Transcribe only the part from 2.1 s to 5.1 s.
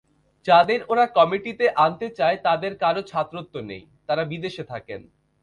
চায় তাঁদের কারও ছাত্রত্ব নেই, তাঁরা বিদেশে থাকেন।